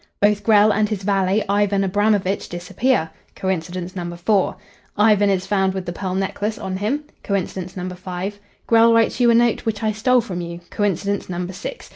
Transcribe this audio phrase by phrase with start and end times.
[0.19, 3.11] Both Grell and his valet, Ivan Abramovitch, disappear.
[3.35, 4.55] Coincidence number four.
[4.97, 7.03] Ivan is found with the pearl necklace on him.
[7.23, 8.39] Coincidence number five.
[8.65, 10.61] Grell writes you a note, which I stole from you.
[10.71, 11.89] Coincidence number six.